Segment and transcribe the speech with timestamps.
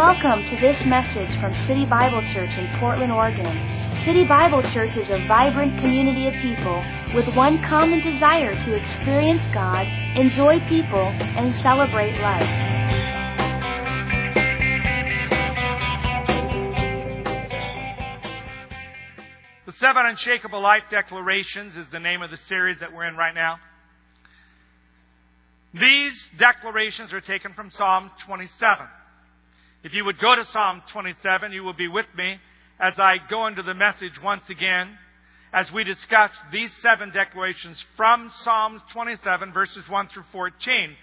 [0.00, 3.44] Welcome to this message from City Bible Church in Portland, Oregon.
[4.06, 6.82] City Bible Church is a vibrant community of people
[7.14, 9.86] with one common desire to experience God,
[10.16, 12.48] enjoy people, and celebrate life.
[19.66, 23.34] The Seven Unshakable Life Declarations is the name of the series that we're in right
[23.34, 23.58] now.
[25.74, 28.86] These declarations are taken from Psalm 27.
[29.82, 32.38] If you would go to Psalm 27, you will be with me
[32.78, 34.98] as I go into the message once again
[35.54, 40.94] as we discuss these seven declarations from Psalms 27, verses 1 through 14.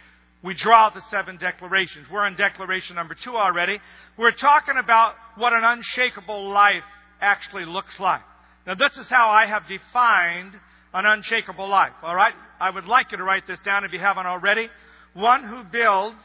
[0.44, 2.08] We draw the seven declarations.
[2.12, 3.80] We're on declaration number two already.
[4.16, 6.84] We're talking about what an unshakable life
[7.20, 8.22] actually looks like.
[8.68, 10.54] Now, this is how I have defined
[10.94, 11.94] an unshakable life.
[12.04, 12.34] All right?
[12.60, 14.70] I would like you to write this down if you haven't already.
[15.14, 16.24] One who builds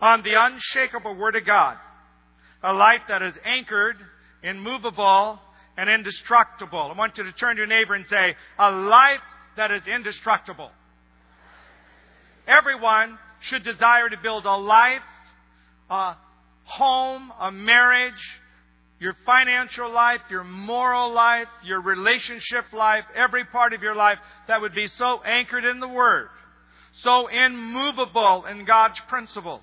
[0.00, 1.76] on the unshakable Word of God.
[2.62, 3.96] A life that is anchored,
[4.42, 5.38] immovable,
[5.76, 6.90] and indestructible.
[6.94, 9.20] I want you to turn to your neighbor and say, a life
[9.56, 10.70] that is indestructible.
[12.46, 15.02] Everyone should desire to build a life,
[15.90, 16.16] a
[16.64, 18.40] home, a marriage,
[19.00, 24.60] your financial life, your moral life, your relationship life, every part of your life that
[24.60, 26.28] would be so anchored in the Word,
[27.02, 29.62] so immovable in God's principles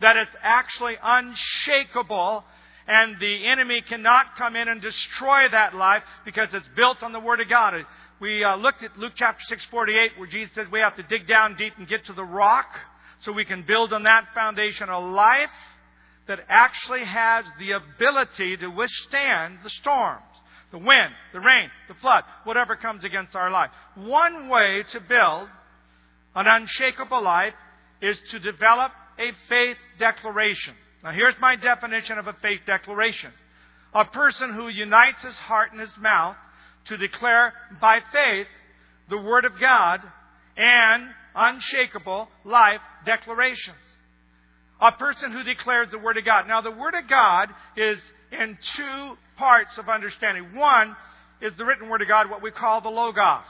[0.00, 2.44] that it's actually unshakable
[2.86, 7.20] and the enemy cannot come in and destroy that life because it's built on the
[7.20, 7.84] Word of God.
[8.18, 11.26] We uh, looked at Luke chapter 6, 48, where Jesus says we have to dig
[11.26, 12.66] down deep and get to the rock
[13.20, 15.50] so we can build on that foundation a life
[16.26, 20.22] that actually has the ability to withstand the storms,
[20.70, 23.70] the wind, the rain, the flood, whatever comes against our life.
[23.96, 25.48] One way to build
[26.34, 27.54] an unshakable life
[28.00, 30.74] is to develop a faith declaration.
[31.02, 33.32] Now, here's my definition of a faith declaration
[33.94, 36.36] a person who unites his heart and his mouth
[36.86, 38.46] to declare by faith
[39.08, 40.00] the Word of God
[40.56, 43.76] and unshakable life declarations.
[44.80, 46.46] A person who declares the Word of God.
[46.46, 47.98] Now, the Word of God is
[48.30, 50.54] in two parts of understanding.
[50.54, 50.94] One
[51.40, 53.42] is the written Word of God, what we call the Logos.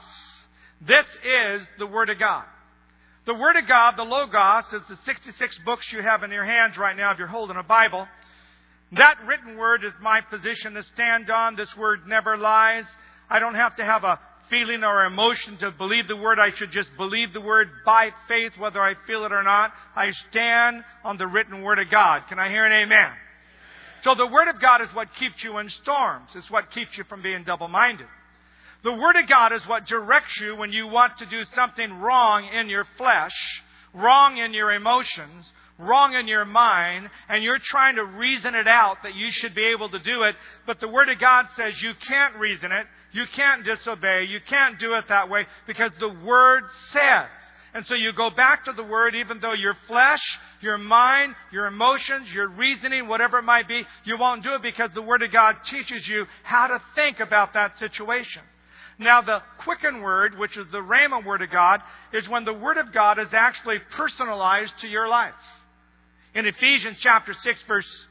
[0.81, 2.45] This is the Word of God.
[3.29, 6.79] The Word of God, the Logos, is the 66 books you have in your hands
[6.79, 8.07] right now if you're holding a Bible.
[8.93, 11.55] That written Word is my position to stand on.
[11.55, 12.85] This Word never lies.
[13.29, 14.19] I don't have to have a
[14.49, 16.39] feeling or emotion to believe the Word.
[16.39, 19.73] I should just believe the Word by faith, whether I feel it or not.
[19.95, 22.23] I stand on the written Word of God.
[22.29, 23.11] Can I hear an amen?
[24.01, 26.29] So the Word of God is what keeps you in storms.
[26.33, 28.07] It's what keeps you from being double-minded.
[28.81, 32.45] The Word of God is what directs you when you want to do something wrong
[32.45, 33.61] in your flesh,
[33.93, 39.03] wrong in your emotions, wrong in your mind, and you're trying to reason it out
[39.03, 40.35] that you should be able to do it,
[40.65, 44.79] but the Word of God says you can't reason it, you can't disobey, you can't
[44.79, 47.27] do it that way, because the Word says.
[47.73, 50.21] And so you go back to the Word, even though your flesh,
[50.61, 54.91] your mind, your emotions, your reasoning, whatever it might be, you won't do it because
[54.93, 58.41] the Word of God teaches you how to think about that situation.
[58.99, 62.77] Now, the quicken word, which is the Rhema word of God, is when the word
[62.77, 65.33] of God is actually personalized to your life.
[66.35, 68.07] In Ephesians chapter 6, verse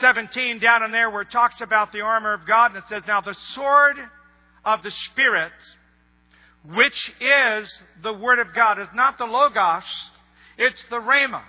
[0.00, 3.04] 17, down in there where it talks about the armor of God, and it says,
[3.06, 3.96] Now the sword
[4.64, 5.52] of the Spirit,
[6.74, 9.84] which is the Word of God, is not the Logos,
[10.58, 11.42] it's the Rhema.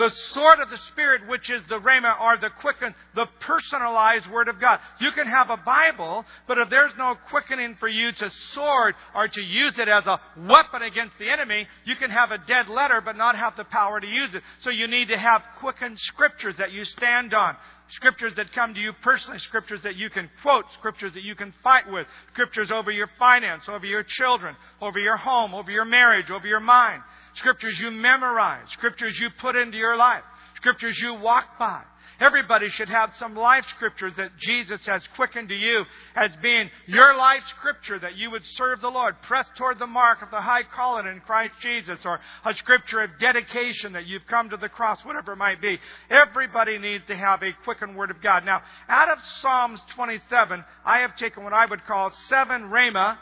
[0.00, 4.48] The sword of the Spirit, which is the Rhema, or the quicken, the personalized Word
[4.48, 4.80] of God.
[4.98, 9.28] You can have a Bible, but if there's no quickening for you to sword or
[9.28, 13.02] to use it as a weapon against the enemy, you can have a dead letter
[13.02, 14.42] but not have the power to use it.
[14.60, 17.54] So you need to have quickened scriptures that you stand on.
[17.90, 21.52] Scriptures that come to you personally, scriptures that you can quote, scriptures that you can
[21.62, 26.30] fight with, scriptures over your finance, over your children, over your home, over your marriage,
[26.30, 27.02] over your mind.
[27.34, 30.24] Scriptures you memorize, scriptures you put into your life,
[30.56, 31.82] scriptures you walk by.
[32.20, 37.16] Everybody should have some life scriptures that Jesus has quickened to you as being your
[37.16, 40.64] life scripture that you would serve the Lord, press toward the mark of the high
[40.64, 45.02] calling in Christ Jesus, or a scripture of dedication that you've come to the cross,
[45.02, 45.78] whatever it might be.
[46.10, 48.44] Everybody needs to have a quickened word of God.
[48.44, 53.16] Now, out of Psalms 27, I have taken what I would call seven Rhema,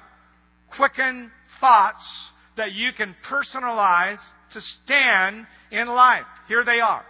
[0.70, 1.30] quickened
[1.60, 2.04] thoughts
[2.58, 4.20] that you can personalize
[4.52, 6.26] to stand in life.
[6.46, 7.04] Here they are.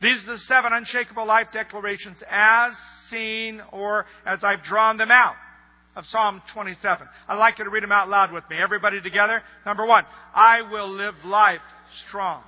[0.00, 2.74] These are the seven unshakable life declarations as
[3.08, 5.36] seen or as I've drawn them out
[5.94, 7.06] of Psalm 27.
[7.28, 8.56] I'd like you to read them out loud with me.
[8.56, 9.42] Everybody together.
[9.66, 10.04] Number one,
[10.34, 11.60] I will live life
[12.08, 12.42] strong.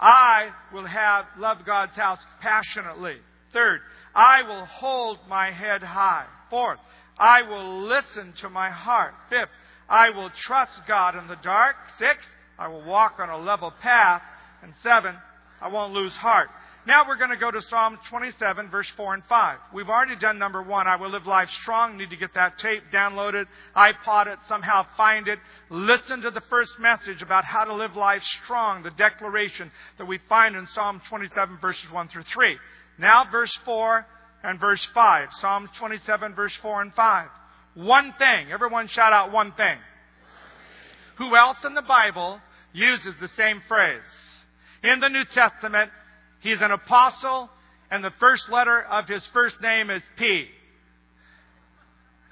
[0.00, 3.16] I will have love God's house passionately.
[3.52, 3.80] Third,
[4.14, 6.26] I will hold my head high.
[6.50, 6.80] Fourth,
[7.18, 9.14] I will listen to my heart.
[9.30, 9.50] Fifth,
[9.88, 11.76] I will trust God in the dark.
[11.98, 12.26] Six,
[12.58, 14.22] I will walk on a level path.
[14.62, 15.16] And seven,
[15.60, 16.48] I won't lose heart.
[16.84, 19.58] Now we're going to go to Psalm 27, verse 4 and 5.
[19.72, 20.88] We've already done number one.
[20.88, 21.96] I will live life strong.
[21.96, 23.46] Need to get that tape downloaded,
[23.76, 25.38] iPod it, somehow find it.
[25.70, 30.18] Listen to the first message about how to live life strong, the declaration that we
[30.28, 32.56] find in Psalm 27, verses 1 through 3.
[32.98, 34.04] Now, verse 4
[34.42, 35.28] and verse 5.
[35.34, 37.28] Psalm 27, verse 4 and 5.
[37.74, 38.52] One thing.
[38.52, 39.78] Everyone shout out one thing.
[41.16, 42.40] Who else in the Bible
[42.72, 44.00] uses the same phrase?
[44.82, 45.90] In the New Testament,
[46.42, 47.48] He's an apostle,
[47.90, 50.46] and the first letter of his first name is P.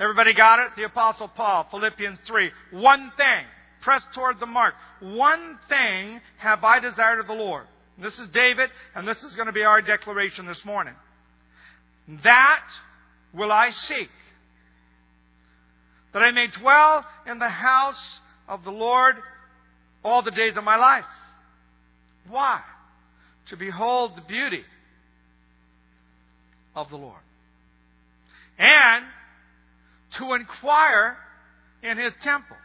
[0.00, 0.72] Everybody got it?
[0.76, 2.50] The apostle Paul, Philippians 3.
[2.72, 3.44] One thing,
[3.82, 4.75] press toward the mark.
[5.00, 7.66] One thing have I desired of the Lord.
[7.98, 10.94] This is David, and this is going to be our declaration this morning.
[12.25, 12.66] That
[13.32, 14.08] will I seek,
[16.12, 19.16] that I may dwell in the house of the Lord
[20.04, 21.04] all the days of my life.
[22.28, 22.60] Why?
[23.50, 24.64] to behold the beauty
[26.74, 27.20] of the Lord.
[28.58, 29.04] And
[30.12, 31.16] to inquire
[31.82, 32.56] in his temple.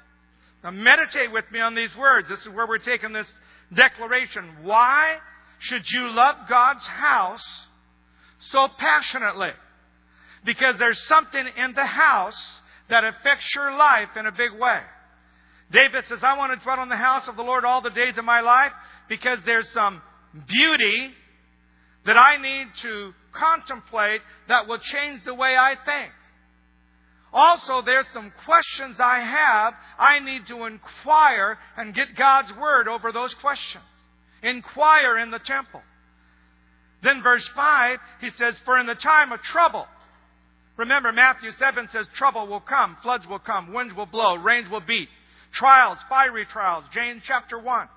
[0.63, 2.29] Now, meditate with me on these words.
[2.29, 3.31] This is where we're taking this
[3.73, 4.43] declaration.
[4.63, 5.17] Why
[5.57, 7.67] should you love God's house
[8.51, 9.51] so passionately?
[10.43, 14.79] Because there's something in the house that affects your life in a big way.
[15.71, 18.17] David says, I want to dwell in the house of the Lord all the days
[18.17, 18.71] of my life
[19.09, 20.01] because there's some
[20.47, 21.11] beauty
[22.05, 26.11] that I need to contemplate that will change the way I think.
[27.33, 29.73] Also, there's some questions I have.
[29.99, 33.83] I need to inquire and get God's word over those questions.
[34.41, 35.81] Inquire in the temple.
[37.01, 39.85] Then verse 5, he says, For in the time of trouble,
[40.77, 44.81] remember Matthew 7 says, Trouble will come, floods will come, winds will blow, rains will
[44.81, 45.09] beat,
[45.51, 47.87] trials, fiery trials, James chapter 1.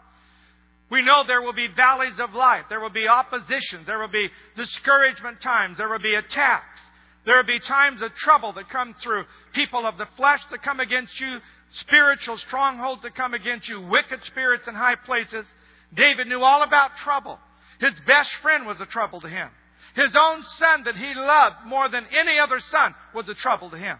[0.90, 2.64] We know there will be valleys of life.
[2.68, 3.84] There will be opposition.
[3.86, 5.76] There will be discouragement times.
[5.76, 6.80] There will be attacks.
[7.26, 9.24] There will be times of trouble that come through.
[9.52, 11.40] People of the flesh that come against you.
[11.70, 13.82] Spiritual strongholds that come against you.
[13.82, 15.44] Wicked spirits in high places.
[15.92, 17.38] David knew all about trouble.
[17.80, 19.50] His best friend was a trouble to him.
[19.94, 23.76] His own son that he loved more than any other son was a trouble to
[23.76, 23.98] him.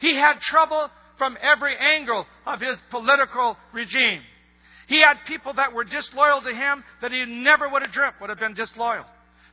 [0.00, 4.22] He had trouble from every angle of his political regime.
[4.86, 8.30] He had people that were disloyal to him that he never would have dreamt would
[8.30, 9.06] have been disloyal.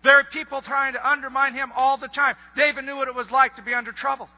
[0.03, 2.35] There are people trying to undermine him all the time.
[2.55, 4.29] David knew what it was like to be under trouble.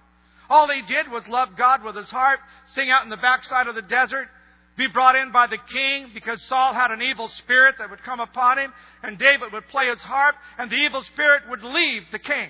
[0.50, 3.75] All he did was love God with his heart, sing out in the backside of
[3.75, 4.27] the desert,
[4.75, 8.19] be brought in by the king because Saul had an evil spirit that would come
[8.19, 8.73] upon him,
[9.03, 12.49] and David would play his harp, and the evil spirit would leave the king.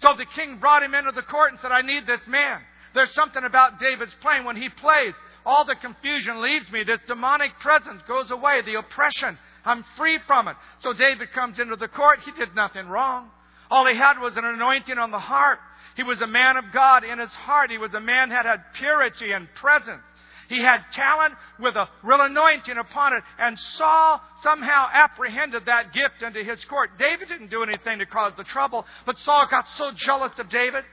[0.00, 2.60] So the king brought him into the court and said, I need this man.
[2.94, 4.44] There's something about David's playing.
[4.44, 5.14] When he plays,
[5.46, 6.84] all the confusion leaves me.
[6.84, 8.62] This demonic presence goes away.
[8.62, 10.56] The oppression, I'm free from it.
[10.80, 12.20] So David comes into the court.
[12.24, 13.30] He did nothing wrong.
[13.70, 15.58] All he had was an anointing on the heart.
[15.96, 17.70] He was a man of God in his heart.
[17.70, 20.02] He was a man that had purity and presence.
[20.48, 23.22] He had talent with a real anointing upon it.
[23.38, 26.98] And Saul somehow apprehended that gift into his court.
[26.98, 30.84] David didn't do anything to cause the trouble, but Saul got so jealous of David.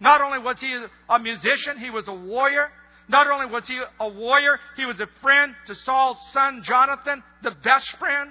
[0.00, 2.70] Not only was he a musician, he was a warrior.
[3.08, 7.52] Not only was he a warrior, he was a friend to Saul's son Jonathan, the
[7.52, 8.30] best friend.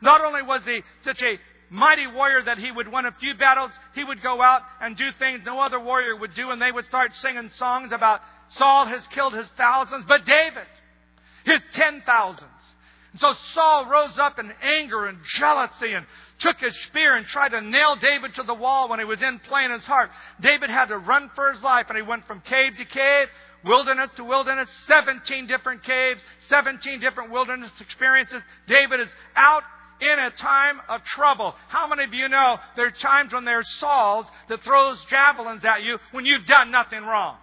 [0.00, 1.38] Not only was he such a
[1.70, 5.10] mighty warrior that he would win a few battles, he would go out and do
[5.18, 9.06] things no other warrior would do, and they would start singing songs about Saul has
[9.08, 10.66] killed his thousands, but David,
[11.44, 12.50] his ten thousands.
[13.12, 16.06] And so Saul rose up in anger and jealousy and
[16.38, 19.38] took his spear and tried to nail David to the wall when he was in
[19.40, 20.10] playing his harp.
[20.40, 23.28] David had to run for his life, and he went from cave to cave,
[23.64, 28.42] wilderness to wilderness, 17 different caves, 17 different wilderness experiences.
[28.66, 29.64] David is out
[30.00, 31.54] in a time of trouble.
[31.68, 35.82] How many of you know there are times when there's Sauls that throws javelins at
[35.82, 37.36] you when you've done nothing wrong?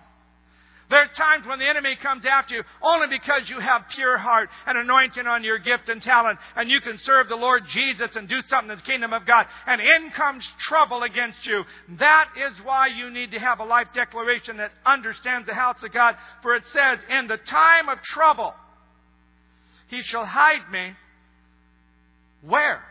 [0.89, 4.49] There are times when the enemy comes after you only because you have pure heart
[4.67, 8.29] and anointing on your gift and talent, and you can serve the Lord Jesus and
[8.29, 11.63] do something in the kingdom of God, and in comes trouble against you.
[11.97, 15.91] That is why you need to have a life declaration that understands the house of
[15.91, 18.53] God, for it says, In the time of trouble,
[19.87, 20.91] he shall hide me.
[22.41, 22.83] Where?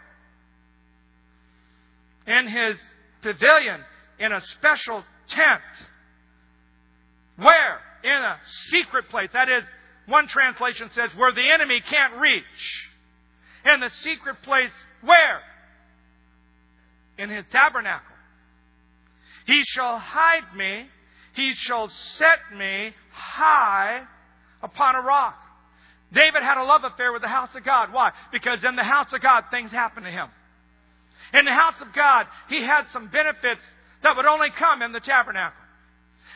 [2.27, 2.77] In his
[3.23, 3.81] pavilion,
[4.19, 5.63] in a special tent
[7.37, 7.81] where?
[8.03, 9.31] In a secret place.
[9.33, 9.65] That is,
[10.07, 12.45] one translation says, where the enemy can't reach.
[13.65, 14.73] in the secret place
[15.03, 15.41] where?
[17.19, 18.15] In his tabernacle.
[19.47, 20.89] He shall hide me,
[21.35, 24.03] he shall set me high
[24.63, 25.39] upon a rock.
[26.13, 27.93] David had a love affair with the house of God.
[27.93, 28.13] Why?
[28.33, 30.29] Because in the house of God, things happened to him.
[31.33, 33.69] In the house of God, he had some benefits
[34.03, 35.64] that would only come in the tabernacle.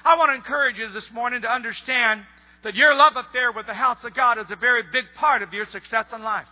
[0.05, 2.23] I want to encourage you this morning to understand
[2.63, 5.53] that your love affair with the house of God is a very big part of
[5.53, 6.47] your success in life.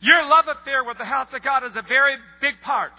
[0.00, 2.92] Your love affair with the house of God is a very big part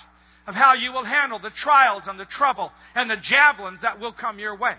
[0.48, 4.14] of how you will handle the trials and the trouble and the javelins that will
[4.14, 4.76] come your way.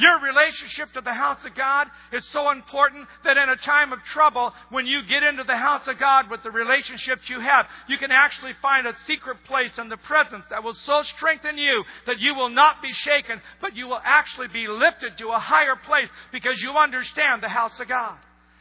[0.00, 4.02] Your relationship to the house of God is so important that in a time of
[4.04, 7.98] trouble, when you get into the house of God with the relationships you have, you
[7.98, 12.18] can actually find a secret place in the presence that will so strengthen you that
[12.18, 16.08] you will not be shaken, but you will actually be lifted to a higher place
[16.32, 18.16] because you understand the house of God.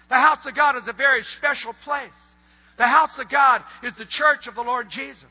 [0.09, 2.11] The house of God is a very special place.
[2.77, 5.23] The house of God is the church of the Lord Jesus.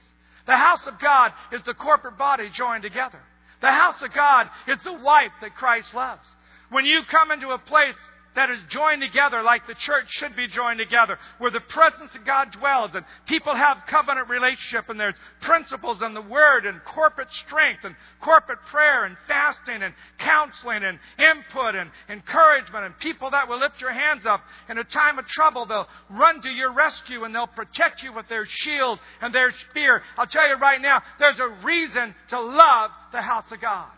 [0.47, 3.21] The house of God is the corporate body joined together.
[3.61, 6.27] The house of God is the wife that Christ loves.
[6.71, 7.97] When you come into a place
[8.38, 12.25] that is joined together like the church should be joined together, where the presence of
[12.25, 17.33] God dwells and people have covenant relationship and there's principles and the Word and corporate
[17.33, 23.49] strength and corporate prayer and fasting and counseling and input and encouragement and people that
[23.49, 25.66] will lift your hands up in a time of trouble.
[25.66, 30.00] They'll run to your rescue and they'll protect you with their shield and their spear.
[30.16, 33.90] I'll tell you right now, there's a reason to love the house of God.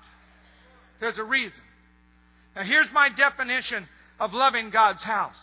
[0.99, 1.61] There's a reason.
[2.56, 3.87] Now here's my definition
[4.21, 5.41] of loving God's house.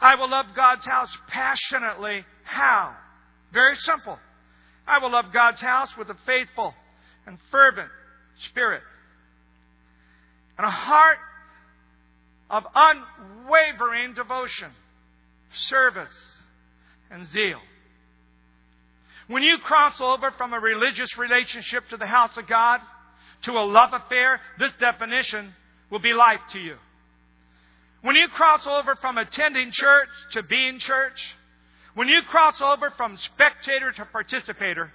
[0.00, 2.24] I will love God's house passionately.
[2.44, 2.94] How?
[3.52, 4.18] Very simple.
[4.86, 6.74] I will love God's house with a faithful
[7.26, 7.90] and fervent
[8.38, 8.82] spirit
[10.56, 11.18] and a heart
[12.50, 14.70] of unwavering devotion,
[15.52, 16.08] service,
[17.10, 17.60] and zeal.
[19.28, 22.80] When you cross over from a religious relationship to the house of God
[23.42, 25.54] to a love affair, this definition
[25.90, 26.76] will be life to you.
[28.02, 31.36] When you cross over from attending church to being church,
[31.94, 34.92] when you cross over from spectator to participator,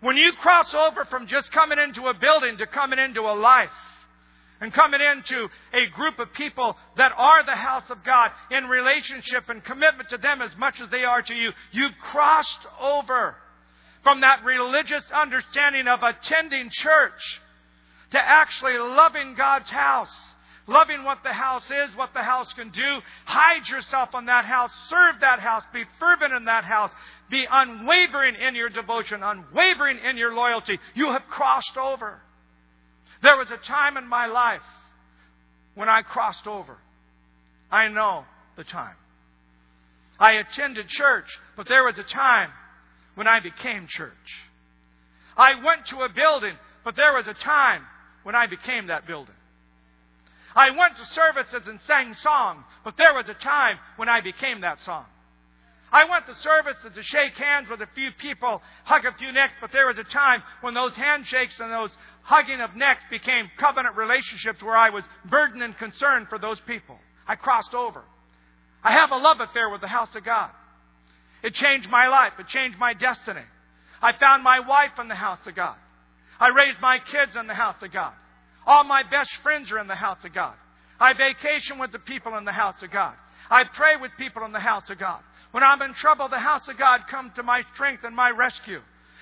[0.00, 3.70] when you cross over from just coming into a building to coming into a life,
[4.60, 9.48] and coming into a group of people that are the house of God in relationship
[9.48, 13.36] and commitment to them as much as they are to you, you've crossed over
[14.02, 17.42] from that religious understanding of attending church
[18.12, 20.33] to actually loving God's house
[20.66, 22.98] loving what the house is, what the house can do.
[23.24, 24.70] Hide yourself on that house.
[24.88, 25.62] Serve that house.
[25.72, 26.90] Be fervent in that house.
[27.30, 30.78] Be unwavering in your devotion, unwavering in your loyalty.
[30.94, 32.20] You have crossed over.
[33.22, 34.62] There was a time in my life
[35.74, 36.76] when I crossed over.
[37.70, 38.24] I know
[38.56, 38.96] the time.
[40.18, 42.50] I attended church, but there was a time
[43.14, 44.12] when I became church.
[45.36, 46.54] I went to a building,
[46.84, 47.82] but there was a time
[48.22, 49.34] when I became that building.
[50.54, 54.60] I went to services and sang songs, but there was a time when I became
[54.60, 55.06] that song.
[55.90, 59.54] I went to services to shake hands with a few people, hug a few necks,
[59.60, 63.96] but there was a time when those handshakes and those hugging of necks became covenant
[63.96, 66.98] relationships where I was burdened and concerned for those people.
[67.28, 68.02] I crossed over.
[68.82, 70.50] I have a love affair with the house of God.
[71.42, 72.32] It changed my life.
[72.38, 73.44] It changed my destiny.
[74.02, 75.76] I found my wife in the house of God.
[76.40, 78.12] I raised my kids in the house of God.
[78.66, 80.54] All my best friends are in the house of God.
[81.00, 83.14] I vacation with the people in the house of God.
[83.50, 85.22] I pray with people in the house of God.
[85.50, 88.80] When I'm in trouble, the house of God comes to my strength and my rescue.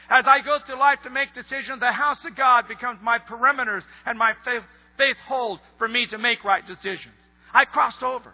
[0.09, 3.83] As I go through life to make decisions, the house of God becomes my perimeters
[4.07, 4.63] and my faith,
[4.97, 7.15] faith hold for me to make right decisions.
[7.53, 8.33] I crossed over.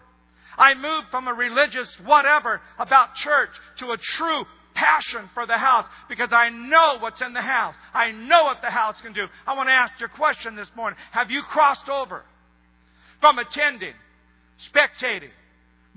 [0.57, 4.45] I moved from a religious whatever about church to a true
[4.79, 7.75] passion for the house because I know what's in the house.
[7.93, 9.27] I know what the house can do.
[9.45, 10.97] I want to ask you a question this morning.
[11.11, 12.23] Have you crossed over
[13.19, 13.93] from attending,
[14.73, 15.31] spectating,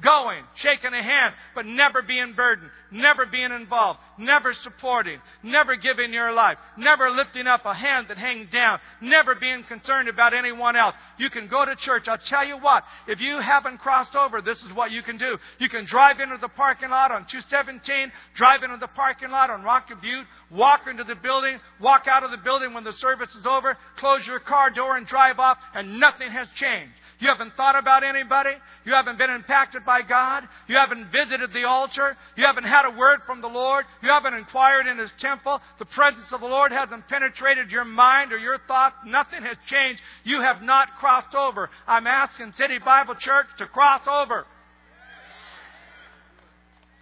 [0.00, 6.12] going, shaking a hand, but never being burdened, never being involved, never supporting, never giving
[6.12, 10.76] your life, never lifting up a hand that hangs down, never being concerned about anyone
[10.76, 10.94] else.
[11.18, 12.08] You can go to church.
[12.08, 15.38] I'll tell you what, if you haven't crossed over, this is what you can do.
[15.58, 19.62] You can drive into the parking lot on 217, drive into the parking lot on
[19.62, 23.46] Rocky Butte, walk into the building, walk out of the building when the service is
[23.46, 26.94] over, close your car door and drive off, and nothing has changed.
[27.22, 28.50] You haven't thought about anybody.
[28.84, 30.42] You haven't been impacted by God.
[30.66, 32.16] You haven't visited the altar.
[32.36, 33.84] You haven't had a word from the Lord.
[34.02, 35.60] You haven't inquired in His temple.
[35.78, 38.96] The presence of the Lord hasn't penetrated your mind or your thoughts.
[39.06, 40.00] Nothing has changed.
[40.24, 41.70] You have not crossed over.
[41.86, 44.46] I'm asking City Bible Church to cross over.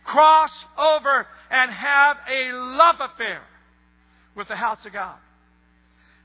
[0.04, 3.42] cross over and have a love affair
[4.34, 5.16] with the house of God.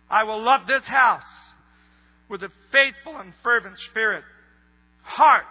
[0.10, 1.24] I will love this house
[2.30, 4.24] with a faithful and fervent spirit,
[5.04, 5.46] heart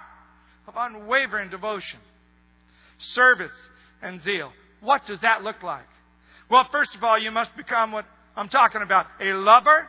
[0.67, 2.01] of unwavering devotion,
[2.99, 3.53] service,
[4.03, 4.53] and zeal.
[4.85, 5.87] What does that look like?
[6.51, 8.05] Well, first of all, you must become what
[8.37, 9.89] I'm talking about a lover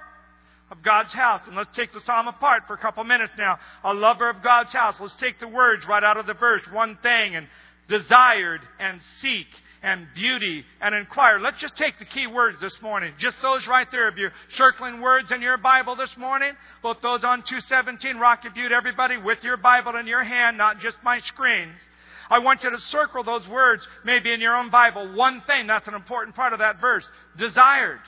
[0.72, 1.42] of God's house.
[1.48, 3.60] And let's take the psalm apart for a couple minutes now.
[3.84, 5.00] A lover of God's house.
[5.00, 6.62] Let's take the words right out of the verse.
[6.72, 7.48] One thing and
[7.88, 9.48] desired and seek
[9.84, 11.40] and beauty and inquire.
[11.40, 13.14] Let's just take the key words this morning.
[13.20, 14.08] Just those right there.
[14.08, 18.72] If you're circling words in your Bible this morning, both those on 217 Rocky Butte,
[18.72, 21.76] everybody with your Bible in your hand, not just my screens.
[22.30, 25.14] I want you to circle those words maybe in your own Bible.
[25.16, 27.06] One thing, that's an important part of that verse.
[27.38, 28.00] Desired.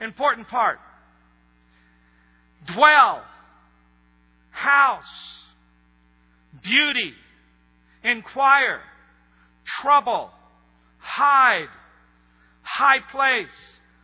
[0.00, 0.78] Important part.
[2.66, 3.22] Dwell.
[4.50, 5.04] House.
[6.62, 7.14] Beauty.
[8.02, 8.80] Inquire.
[9.64, 10.30] Trouble
[11.04, 11.68] hide,
[12.62, 13.46] high place,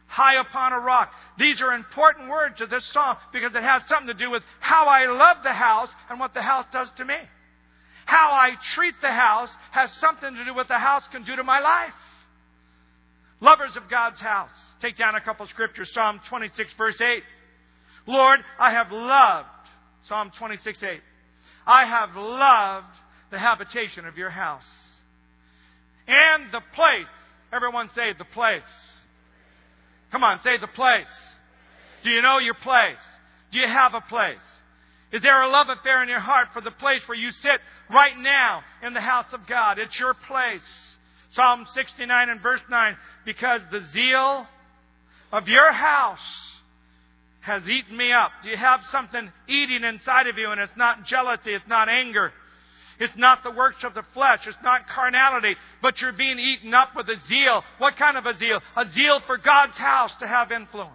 [0.07, 1.13] high upon a rock.
[1.39, 4.87] These are important words to this song because it has something to do with how
[4.87, 7.17] I love the house and what the house does to me.
[8.11, 11.45] How I treat the house has something to do with the house can do to
[11.45, 11.95] my life.
[13.41, 14.51] Lovers of God's house.
[14.81, 15.93] Take down a couple scriptures.
[15.93, 17.23] Psalm 26 verse 8.
[18.07, 19.47] Lord, I have loved,
[20.07, 21.01] Psalm 26 8.
[21.69, 22.99] I have loved
[23.31, 24.67] the habitation of your house
[26.09, 27.07] and the place.
[27.53, 28.63] Everyone say the place.
[30.11, 31.07] Come on, say the place.
[32.03, 32.99] Do you know your place?
[33.53, 34.39] Do you have a place?
[35.13, 38.17] Is there a love affair in your heart for the place where you sit right
[38.17, 39.79] now in the house of God?
[39.79, 40.63] It's your place.
[41.33, 44.47] Psalm 69 and verse 9, because the zeal
[45.33, 46.19] of your house
[47.41, 48.31] has eaten me up.
[48.43, 52.33] Do you have something eating inside of you and it's not jealousy, it's not anger,
[53.01, 54.47] it's not the works of the flesh.
[54.47, 57.65] It's not carnality, but you're being eaten up with a zeal.
[57.79, 58.61] What kind of a zeal?
[58.77, 60.93] A zeal for God's house to have influence.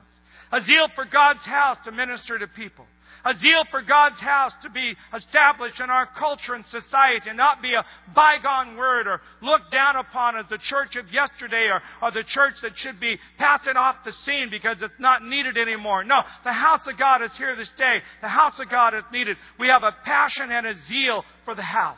[0.52, 2.86] A zeal for God's house to minister to people
[3.26, 7.62] a zeal for God's house to be established in our culture and society and not
[7.62, 7.84] be a
[8.14, 12.54] bygone word or looked down upon as the church of yesterday or, or the church
[12.62, 16.04] that should be passing off the scene because it's not needed anymore.
[16.04, 17.98] No, the house of God is here this day.
[18.22, 19.38] The house of God is needed.
[19.60, 21.98] We have a passion and a zeal for the house.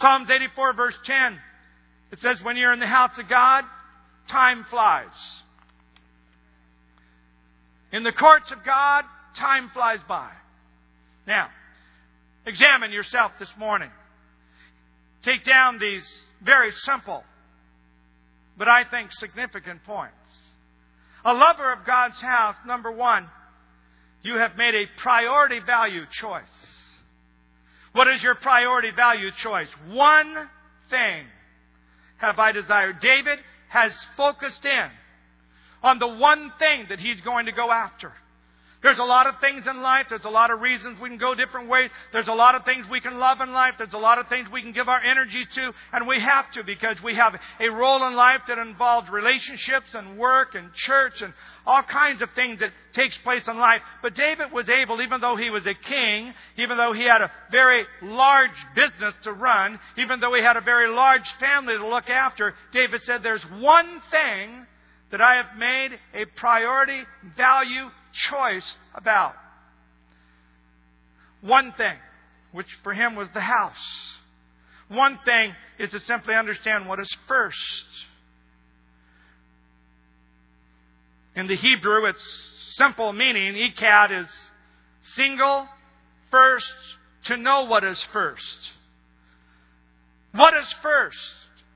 [0.00, 1.38] Psalms 84 verse 10.
[2.12, 3.64] It says, when you're in the house of God,
[4.28, 5.42] time flies.
[7.92, 9.04] In the courts of God,
[9.36, 10.30] time flies by.
[11.26, 11.48] Now,
[12.44, 13.90] examine yourself this morning.
[15.22, 16.06] Take down these
[16.42, 17.24] very simple,
[18.56, 20.14] but I think significant points.
[21.24, 23.28] A lover of God's house, number one,
[24.22, 26.42] you have made a priority value choice.
[27.92, 29.68] What is your priority value choice?
[29.88, 30.48] One
[30.90, 31.24] thing
[32.18, 33.00] have I desired.
[33.00, 34.90] David has focused in
[35.82, 38.12] on the one thing that he's going to go after.
[38.86, 40.06] There's a lot of things in life.
[40.10, 41.90] There's a lot of reasons we can go different ways.
[42.12, 43.74] There's a lot of things we can love in life.
[43.78, 45.74] There's a lot of things we can give our energies to.
[45.92, 50.16] And we have to because we have a role in life that involves relationships and
[50.16, 51.34] work and church and
[51.66, 53.82] all kinds of things that takes place in life.
[54.02, 57.32] But David was able, even though he was a king, even though he had a
[57.50, 62.08] very large business to run, even though he had a very large family to look
[62.08, 64.64] after, David said, there's one thing
[65.10, 67.02] that I have made a priority
[67.36, 69.34] value choice about.
[71.40, 71.96] One thing,
[72.52, 74.18] which for him was the house.
[74.88, 77.86] One thing is to simply understand what is first.
[81.34, 82.22] In the Hebrew, its
[82.72, 84.28] simple meaning, Echad is
[85.02, 85.68] single,
[86.30, 86.74] first,
[87.24, 88.72] to know what is first.
[90.32, 91.18] What is first?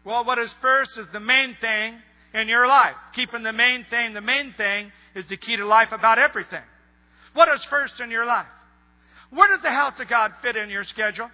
[0.04, 1.96] Well, what is first is the main thing
[2.34, 2.94] in your life.
[3.14, 6.62] Keeping the main thing, the main thing is the key to life about everything.
[7.34, 8.46] What is first in your life?
[9.30, 11.30] Where does the house of God fit in your schedule?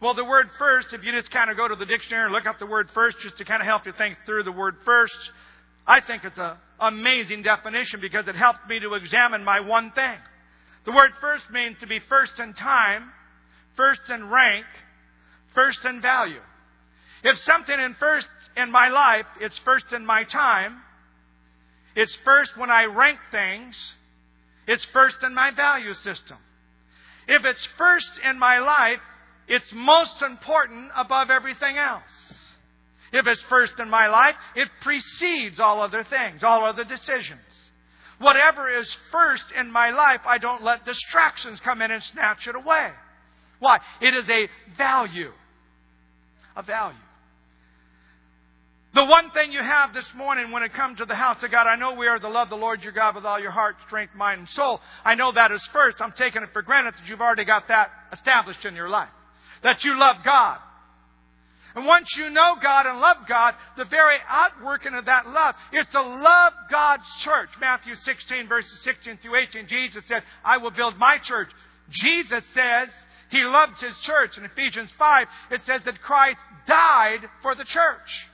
[0.00, 2.46] Well, the word first, if you just kind of go to the dictionary and look
[2.46, 5.30] up the word first just to kind of help you think through the word first,
[5.86, 10.16] I think it's an amazing definition because it helped me to examine my one thing.
[10.86, 13.10] The word first means to be first in time,
[13.76, 14.64] first in rank,
[15.54, 16.40] first in value.
[17.22, 20.80] If something in first in my life, it's first in my time,
[21.94, 23.94] it's first when I rank things,
[24.66, 26.38] it's first in my value system.
[27.28, 29.00] If it's first in my life,
[29.48, 32.02] it's most important above everything else.
[33.12, 37.40] If it's first in my life, it precedes all other things, all other decisions.
[38.18, 42.54] Whatever is first in my life, I don't let distractions come in and snatch it
[42.54, 42.90] away.
[43.58, 43.78] Why?
[44.00, 45.32] It is a value.
[46.54, 46.96] A value.
[48.92, 51.68] The one thing you have this morning when it comes to the house of God,
[51.68, 54.16] I know we are to love the Lord your God with all your heart, strength,
[54.16, 54.80] mind, and soul.
[55.04, 56.00] I know that is first.
[56.00, 59.10] I'm taking it for granted that you've already got that established in your life.
[59.62, 60.58] That you love God.
[61.76, 65.86] And once you know God and love God, the very outworking of that love is
[65.92, 67.50] to love God's church.
[67.60, 71.50] Matthew 16, verses 16 through 18, Jesus said, I will build my church.
[71.90, 72.88] Jesus says
[73.30, 74.36] he loves his church.
[74.36, 78.29] In Ephesians 5, it says that Christ died for the church.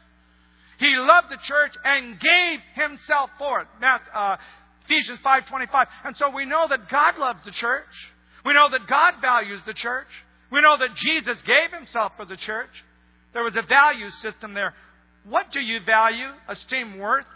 [0.79, 3.69] He loved the church and gave himself for it.
[3.83, 4.37] Uh,
[4.85, 5.87] Ephesians 5.25.
[6.05, 8.13] And so we know that God loves the church.
[8.45, 10.07] We know that God values the church.
[10.51, 12.85] We know that Jesus gave himself for the church.
[13.33, 14.75] There was a value system there.
[15.25, 16.29] What do you value?
[16.47, 17.27] Esteem worth?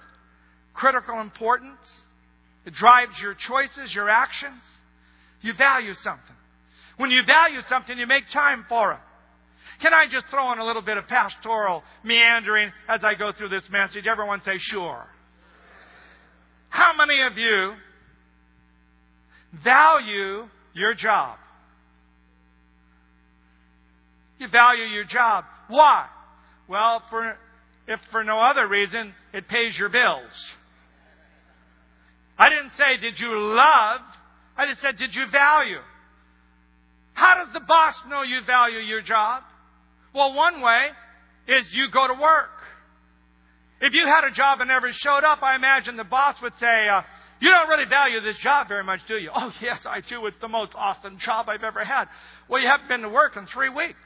[0.75, 2.03] Critical importance?
[2.65, 4.63] It drives your choices, your actions.
[5.41, 6.37] You value something.
[6.99, 8.99] When you value something, you make time for it.
[9.81, 13.49] Can I just throw in a little bit of pastoral meandering as I go through
[13.49, 14.07] this message?
[14.07, 15.07] Everyone say, sure.
[16.69, 17.73] How many of you
[19.65, 21.39] value your job?
[24.39, 25.45] You value your job.
[25.69, 26.07] Why?
[26.69, 27.37] Well, for,
[27.89, 30.53] if for no other reason, it pays your bills.
[32.39, 34.01] I didn't say, did you love?
[34.57, 35.81] I just said, did you value?
[37.15, 39.43] How does the boss know you value your job?
[40.15, 40.89] Well, one way
[41.49, 42.51] is you go to work.
[43.81, 46.89] If you had a job and never showed up, I imagine the boss would say,
[46.89, 47.03] uh,
[47.41, 49.31] You don't really value this job very much, do you?
[49.35, 50.27] Oh, yes, I do.
[50.27, 52.09] It's the most awesome job I've ever had.
[52.49, 53.97] Well, you haven't been to work in three weeks.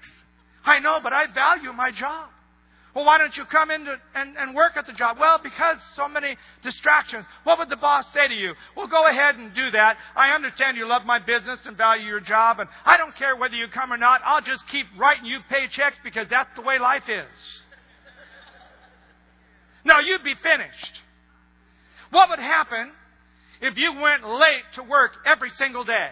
[0.64, 2.28] I know, but I value my job.
[2.94, 5.18] Well, why don't you come in to, and, and work at the job?
[5.18, 7.26] Well, because so many distractions.
[7.42, 8.54] What would the boss say to you?
[8.76, 9.96] Well, go ahead and do that.
[10.14, 13.56] I understand you love my business and value your job, and I don't care whether
[13.56, 14.20] you come or not.
[14.24, 17.62] I'll just keep writing you paychecks because that's the way life is.
[19.84, 21.00] No, you'd be finished.
[22.10, 22.92] What would happen
[23.60, 26.10] if you went late to work every single day?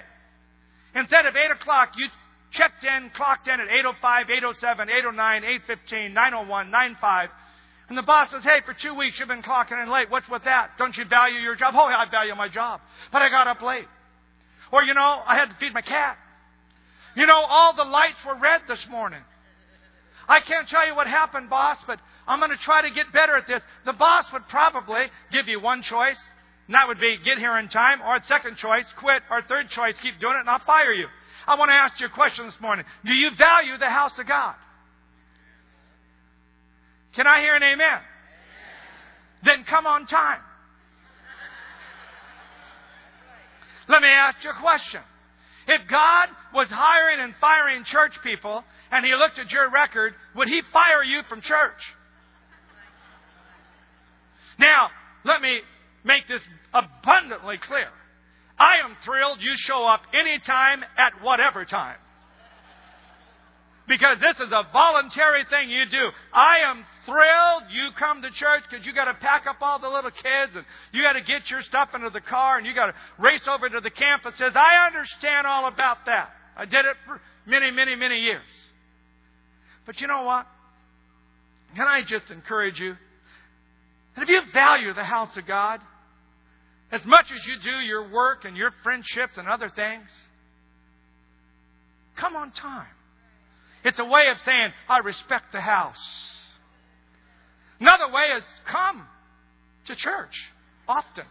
[0.95, 2.09] Instead of 8 o'clock, you
[2.53, 7.29] checked in, clocked in at 8.05, 8.07, 8.09, 8.15, 9.01, 9.05.
[7.88, 10.11] And the boss says, hey, for two weeks you've been clocking in late.
[10.11, 10.79] What's with that?
[10.79, 11.75] Don't you value your job?
[11.77, 12.81] Oh, yeah, I value my job.
[13.11, 13.88] But I got up late.
[14.71, 16.17] Or, you know, I had to feed my cat.
[17.15, 19.21] You know, all the lights were red this morning.
[20.29, 23.37] I can't tell you what happened, boss, but I'm going to try to get better
[23.37, 23.62] at this.
[23.85, 26.19] The boss would probably give you one choice,
[26.67, 30.01] and that would be get here in time, or second choice, quit, or third choice,
[30.01, 31.09] keep doing it, and I'll fire you.
[31.47, 32.85] I want to ask you a question this morning.
[33.05, 34.55] Do you value the house of God?
[37.15, 37.81] Can I hear an amen?
[37.81, 38.01] amen.
[39.45, 40.41] Then come on time.
[43.89, 45.01] Let me ask you a question.
[45.69, 50.49] If God was hiring and firing church people and He looked at your record, would
[50.49, 51.95] He fire you from church?
[54.59, 54.91] Now,
[55.25, 55.61] let me
[56.05, 57.89] make this abundantly clear.
[58.59, 61.97] I am thrilled you show up anytime at whatever time.
[63.88, 66.11] Because this is a voluntary thing you do.
[66.33, 69.88] I am thrilled you come to church because you got to pack up all the
[69.88, 72.87] little kids and you got to get your stuff into the car and you got
[72.87, 74.55] to race over to the campuses.
[74.55, 76.31] I understand all about that.
[76.57, 78.43] I did it for many, many, many years.
[79.85, 80.47] But you know what?
[81.75, 82.97] Can I just encourage you?
[84.15, 85.81] And if you value the house of God,
[86.93, 90.09] as much as you do your work and your friendships and other things,
[92.17, 92.87] come on time.
[93.83, 96.47] It's a way of saying, I respect the house.
[97.81, 99.07] Another way is come
[99.87, 100.53] to church
[100.87, 101.25] often.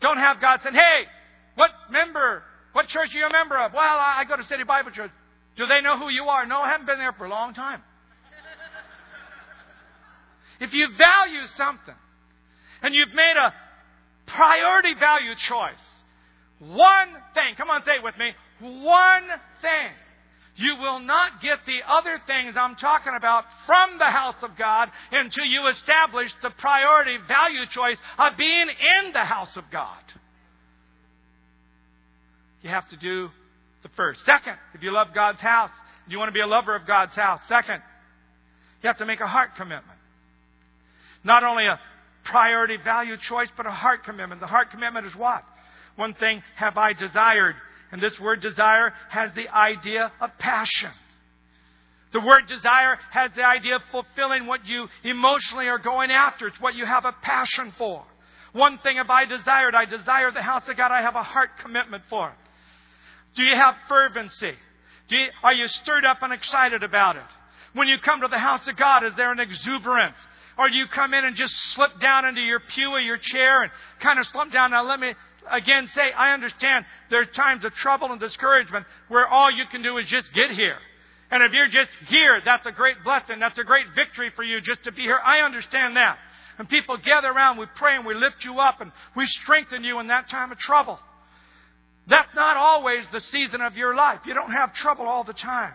[0.00, 1.04] Don't have God saying, hey,
[1.54, 3.74] what member, what church are you a member of?
[3.74, 5.10] Well, I go to City Bible Church.
[5.56, 6.46] Do they know who you are?
[6.46, 7.82] No, I haven't been there for a long time.
[10.60, 11.94] if you value something
[12.80, 13.54] and you've made a
[14.26, 15.72] priority value choice.
[16.58, 17.54] One thing.
[17.56, 18.32] Come on, say it with me.
[18.60, 19.24] One
[19.60, 19.90] thing.
[20.54, 24.90] You will not get the other things I'm talking about from the house of God
[25.10, 30.02] until you establish the priority value choice of being in the house of God.
[32.60, 33.30] You have to do
[33.82, 34.24] the first.
[34.24, 35.70] Second, if you love God's house,
[36.06, 37.40] you want to be a lover of God's house.
[37.48, 37.82] Second,
[38.82, 39.98] you have to make a heart commitment.
[41.24, 41.80] Not only a
[42.24, 44.40] priority value choice, but a heart commitment.
[44.40, 45.44] The heart commitment is what?
[45.96, 47.56] One thing have I desired.
[47.90, 50.90] And this word desire has the idea of passion.
[52.12, 56.46] The word desire has the idea of fulfilling what you emotionally are going after.
[56.46, 58.04] It's what you have a passion for.
[58.52, 59.74] One thing have I desired.
[59.74, 60.92] I desire the house of God.
[60.92, 62.34] I have a heart commitment for it.
[63.34, 64.52] Do you have fervency?
[65.08, 67.22] You, are you stirred up and excited about it?
[67.74, 70.16] When you come to the house of God, is there an exuberance?
[70.58, 73.62] Or do you come in and just slip down into your pew or your chair
[73.62, 74.70] and kind of slump down?
[74.70, 75.14] Now let me
[75.50, 79.82] again say, I understand there are times of trouble and discouragement where all you can
[79.82, 80.76] do is just get here.
[81.30, 83.38] And if you're just here, that's a great blessing.
[83.38, 85.18] That's a great victory for you just to be here.
[85.24, 86.18] I understand that.
[86.58, 89.98] And people gather around, we pray and we lift you up and we strengthen you
[90.00, 90.98] in that time of trouble.
[92.06, 94.20] That's not always the season of your life.
[94.26, 95.72] You don't have trouble all the time.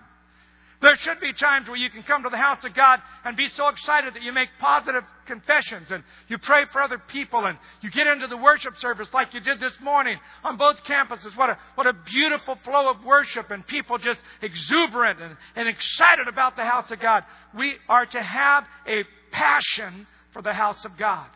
[0.79, 3.49] There should be times where you can come to the house of God and be
[3.49, 7.89] so excited that you make positive confessions and you pray for other people and you
[7.89, 11.35] get into the worship service like you did this morning on both campuses.
[11.35, 16.27] What a, what a beautiful flow of worship and people just exuberant and, and excited
[16.27, 17.23] about the house of God.
[17.55, 21.27] We are to have a passion for the house of God.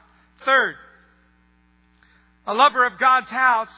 [0.46, 0.76] Third,
[2.46, 3.74] a lover of God's house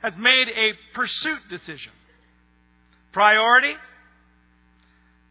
[0.00, 1.92] has made a pursuit decision.
[3.12, 3.74] Priority,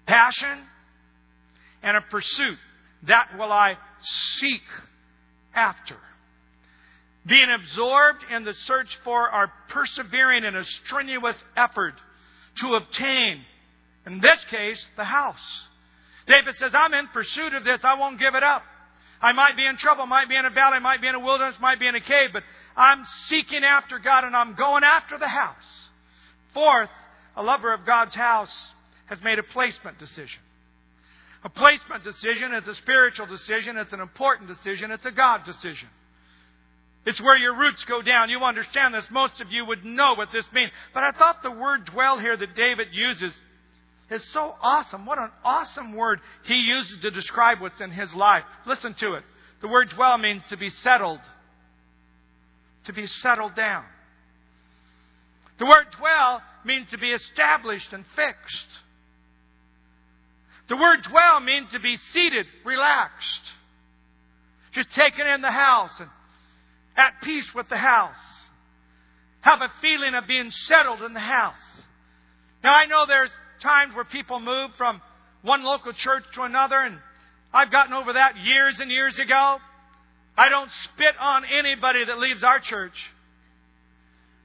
[0.05, 0.59] passion,
[1.83, 2.57] and a pursuit.
[3.03, 4.61] That will I seek
[5.55, 5.97] after.
[7.25, 11.95] Being absorbed in the search for our persevering in a strenuous effort
[12.57, 13.41] to obtain,
[14.05, 15.67] in this case, the house.
[16.27, 17.79] David says, I'm in pursuit of this.
[17.83, 18.63] I won't give it up.
[19.21, 21.55] I might be in trouble, might be in a valley, might be in a wilderness,
[21.59, 22.43] might be in a cave, but
[22.75, 25.89] I'm seeking after God and I'm going after the house.
[26.55, 26.89] Fourth,
[27.35, 28.53] a lover of God's house
[29.05, 30.41] has made a placement decision.
[31.43, 33.77] A placement decision is a spiritual decision.
[33.77, 34.91] It's an important decision.
[34.91, 35.89] It's a God decision.
[37.05, 38.29] It's where your roots go down.
[38.29, 39.05] You understand this.
[39.09, 40.71] Most of you would know what this means.
[40.93, 43.33] But I thought the word dwell here that David uses
[44.11, 45.05] is so awesome.
[45.05, 48.43] What an awesome word he uses to describe what's in his life.
[48.67, 49.23] Listen to it.
[49.61, 51.21] The word dwell means to be settled,
[52.85, 53.85] to be settled down.
[55.57, 58.79] The word dwell means to be established and fixed.
[60.69, 63.41] The word dwell means to be seated, relaxed,
[64.71, 66.09] just taken in the house and
[66.95, 68.15] at peace with the house.
[69.41, 71.55] Have a feeling of being settled in the house.
[72.63, 75.01] Now I know there's times where people move from
[75.41, 76.99] one local church to another and
[77.53, 79.57] I've gotten over that years and years ago.
[80.37, 83.11] I don't spit on anybody that leaves our church.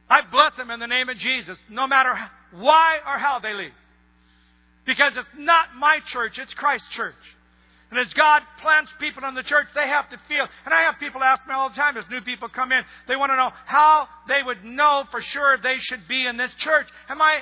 [0.08, 2.14] I bless them in the name of Jesus, no matter
[2.52, 3.72] why or how they leave.
[4.84, 7.14] Because it's not my church, it's Christ's church.
[7.90, 10.46] And as God plants people in the church, they have to feel.
[10.64, 13.16] And I have people ask me all the time as new people come in, they
[13.16, 16.88] want to know how they would know for sure they should be in this church.
[17.08, 17.40] And my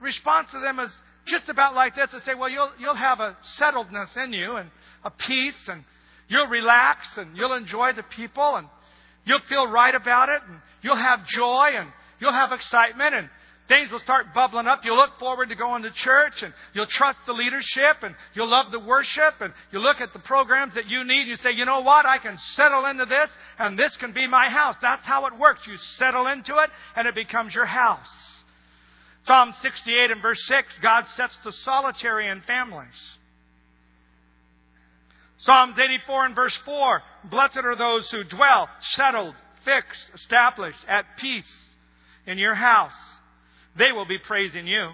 [0.00, 0.96] response to them is
[1.26, 2.12] just about like this.
[2.12, 4.70] I say, well, you'll, you'll have a settledness in you and
[5.04, 5.84] a peace and
[6.28, 8.68] you'll relax and you'll enjoy the people and
[9.24, 11.88] you'll feel right about it and you'll have joy and
[12.20, 13.28] You'll have excitement and
[13.70, 14.84] things will start bubbling up.
[14.84, 18.72] You'll look forward to going to church and you'll trust the leadership and you'll love
[18.72, 21.20] the worship and you'll look at the programs that you need.
[21.20, 22.04] And you say, you know what?
[22.04, 24.74] I can settle into this and this can be my house.
[24.82, 25.66] That's how it works.
[25.66, 28.10] You settle into it and it becomes your house.
[29.26, 32.88] Psalm 68 and verse 6, God sets the solitary in families.
[35.38, 41.69] Psalms 84 and verse 4, blessed are those who dwell, settled, fixed, established, at peace
[42.30, 42.92] in your house.
[43.76, 44.90] They will be praising you.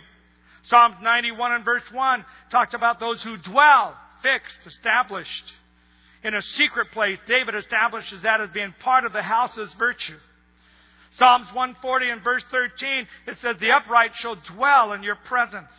[0.65, 5.53] Psalms 91 and verse 1 talks about those who dwell, fixed, established
[6.25, 7.19] in a secret place.
[7.27, 10.17] David establishes that as being part of the house's virtue.
[11.19, 15.71] Psalms 140 and verse 13, it says, The upright shall dwell in your presence.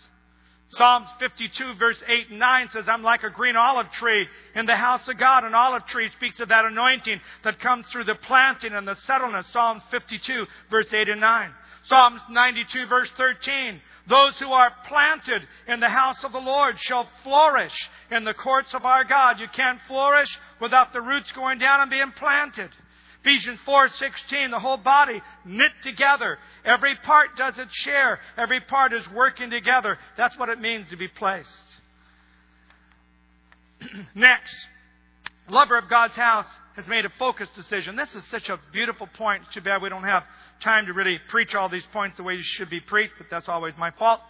[0.78, 4.76] Psalms 52 verse 8 and 9 says, I'm like a green olive tree in the
[4.76, 5.44] house of God.
[5.44, 9.48] An olive tree speaks of that anointing that comes through the planting and the settlement.
[9.52, 11.52] Psalms 52 verse 8 and 9.
[11.86, 13.82] Psalms 92 verse 13.
[14.08, 18.74] Those who are planted in the house of the Lord shall flourish in the courts
[18.74, 19.40] of our God.
[19.40, 20.30] You can't flourish
[20.62, 22.70] without the roots going down and being planted.
[23.22, 26.38] Ephesians 4:16, the whole body knit together.
[26.64, 28.20] Every part does its share.
[28.38, 29.98] Every part is working together.
[30.16, 31.64] That's what it means to be placed.
[34.16, 34.56] Next,
[35.50, 37.96] lover of God's house has made a focused decision.
[37.96, 39.44] This is such a beautiful point.
[39.46, 40.24] It's too bad we don't have
[40.60, 43.50] time to really preach all these points the way you should be preached, but that's
[43.50, 44.22] always my fault.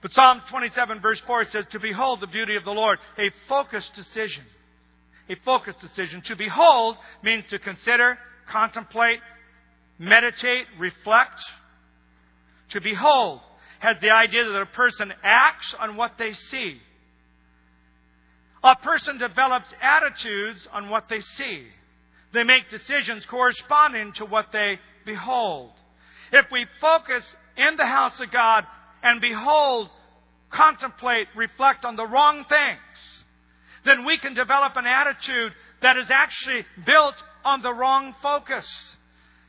[0.00, 3.94] But Psalm 27 verse 4 says, To behold the beauty of the Lord, a focused
[3.94, 4.44] decision.
[5.28, 6.22] A focused decision.
[6.22, 8.18] To behold means to consider,
[8.50, 9.20] contemplate,
[9.98, 11.40] meditate, reflect.
[12.70, 13.40] To behold
[13.80, 16.78] has the idea that a person acts on what they see.
[18.62, 21.66] A person develops attitudes on what they see.
[22.32, 25.72] They make decisions corresponding to what they behold.
[26.32, 27.24] If we focus
[27.56, 28.64] in the house of God
[29.02, 29.88] and behold
[30.50, 33.17] contemplate, reflect on the wrong things,
[33.84, 37.14] then we can develop an attitude that is actually built
[37.44, 38.66] on the wrong focus.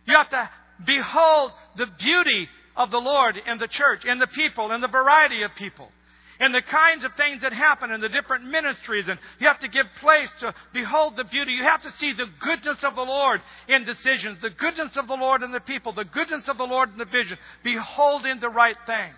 [0.05, 0.49] You have to
[0.85, 5.41] behold the beauty of the Lord in the church, in the people, in the variety
[5.41, 5.91] of people,
[6.39, 9.07] in the kinds of things that happen in the different ministries.
[9.07, 11.51] And you have to give place to behold the beauty.
[11.53, 15.15] You have to see the goodness of the Lord in decisions, the goodness of the
[15.15, 17.37] Lord in the people, the goodness of the Lord in the vision.
[17.63, 19.13] Beholding the right thing.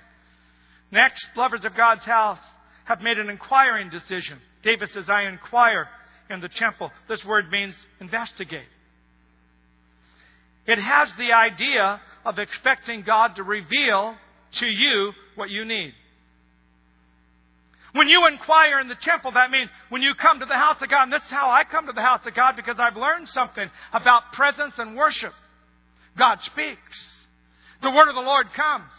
[0.91, 2.39] Next, lovers of God's house
[2.85, 4.39] have made an inquiring decision.
[4.63, 5.87] David says, I inquire
[6.29, 6.91] in the temple.
[7.07, 8.67] This word means investigate.
[10.67, 14.15] It has the idea of expecting God to reveal
[14.53, 15.93] to you what you need.
[17.93, 20.89] When you inquire in the temple, that means when you come to the house of
[20.89, 23.27] God, and this is how I come to the house of God because I've learned
[23.29, 25.33] something about presence and worship.
[26.17, 27.27] God speaks.
[27.81, 28.91] The word of the Lord comes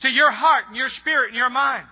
[0.00, 1.86] to your heart and your spirit and your mind.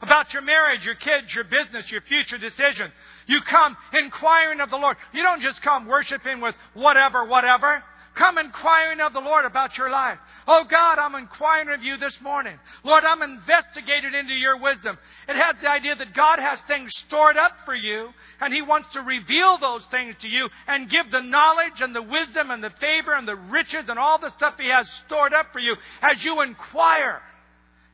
[0.00, 2.92] About your marriage, your kids, your business, your future decision.
[3.26, 4.96] You come inquiring of the Lord.
[5.12, 7.82] You don't just come worshiping with whatever, whatever.
[8.18, 10.18] Come inquiring of the Lord about your life.
[10.48, 12.58] Oh God, I'm inquiring of you this morning.
[12.82, 14.98] Lord, I'm investigating into your wisdom.
[15.28, 18.08] It has the idea that God has things stored up for you,
[18.40, 22.02] and He wants to reveal those things to you and give the knowledge and the
[22.02, 25.52] wisdom and the favor and the riches and all the stuff He has stored up
[25.52, 27.22] for you as you inquire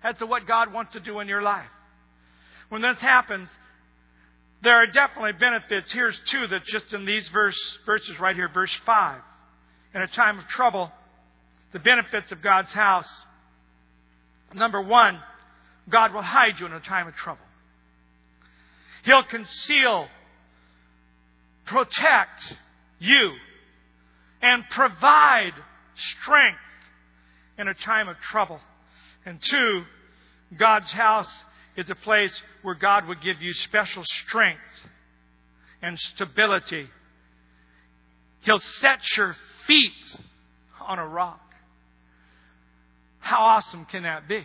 [0.02, 1.68] as to what God wants to do in your life.
[2.74, 3.48] When this happens,
[4.62, 5.92] there are definitely benefits.
[5.92, 9.20] Here's two that just in these verse, verses right here, verse 5.
[9.94, 10.90] In a time of trouble,
[11.72, 13.08] the benefits of God's house.
[14.52, 15.20] Number one,
[15.88, 17.44] God will hide you in a time of trouble.
[19.04, 20.08] He'll conceal,
[21.66, 22.56] protect
[22.98, 23.34] you,
[24.42, 25.52] and provide
[25.94, 26.58] strength
[27.56, 28.58] in a time of trouble.
[29.24, 29.84] And two,
[30.58, 31.32] God's house
[31.76, 34.60] is a place where God would give you special strength
[35.82, 36.88] and stability.
[38.40, 40.16] He'll set your feet
[40.86, 41.40] on a rock.
[43.18, 44.44] How awesome can that be?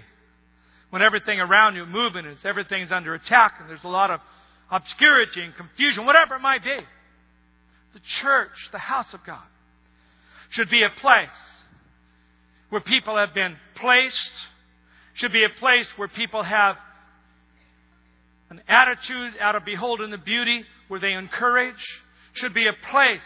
[0.89, 4.21] When everything around you moving is everything's under attack and there's a lot of
[4.71, 6.77] obscurity and confusion, whatever it might be.
[7.93, 9.43] The church, the house of God,
[10.49, 11.29] should be a place
[12.69, 14.31] where people have been placed
[15.19, 16.77] should be a place where people have
[18.49, 21.75] an attitude out of beholding the beauty, where they encourage.
[22.33, 23.21] Should be a place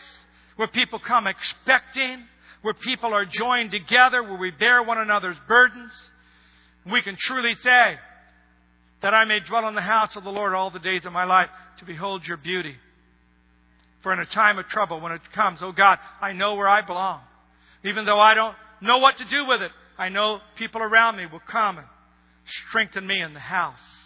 [0.55, 2.23] where people come expecting,
[2.62, 5.91] where people are joined together, where we bear one another's burdens.
[6.89, 7.97] We can truly say
[9.01, 11.25] that I may dwell in the house of the Lord all the days of my
[11.25, 12.75] life to behold your beauty.
[14.01, 16.81] For in a time of trouble, when it comes, oh God, I know where I
[16.81, 17.21] belong.
[17.86, 21.25] Even though I don't know what to do with it, I know people around me
[21.25, 21.88] will come and
[22.45, 24.02] strengthen me in the house